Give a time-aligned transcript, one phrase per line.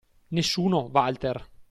[0.29, 1.47] Nessuno, Walter!